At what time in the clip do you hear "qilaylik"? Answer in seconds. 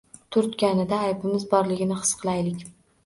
2.23-2.65